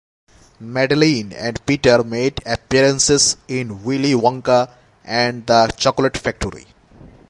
Madeline 0.59 1.31
and 1.31 1.63
Peter 1.67 2.03
made 2.03 2.41
appearances 2.43 3.37
in 3.47 3.83
"Willy 3.83 4.13
Wonka 4.15 4.71
and 5.03 5.45
the 5.45 5.67
Chocolate 5.77 6.17
Factory". 6.17 6.65